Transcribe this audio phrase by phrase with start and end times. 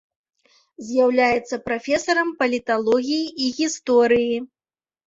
[0.87, 4.35] З'яўляецца прафесарам паліталогіі і гісторыі.